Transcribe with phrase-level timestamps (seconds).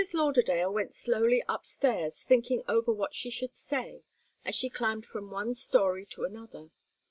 [0.13, 4.01] Lauderdale went slowly upstairs, thinking over what she should say,
[4.43, 6.71] as she climbed from one story to another.